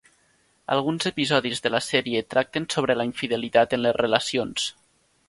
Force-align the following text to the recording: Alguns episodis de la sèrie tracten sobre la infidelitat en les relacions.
Alguns 0.75 1.09
episodis 1.09 1.61
de 1.65 1.71
la 1.75 1.81
sèrie 1.87 2.23
tracten 2.35 2.65
sobre 2.77 2.97
la 3.01 3.05
infidelitat 3.11 3.77
en 3.79 3.83
les 3.85 3.97
relacions. 4.03 4.67